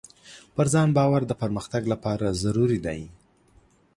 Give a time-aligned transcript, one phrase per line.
[0.55, 3.01] پر ځان باور د پرمختګ لپاره ضروري دی.